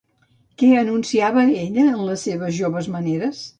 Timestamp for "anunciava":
0.79-1.45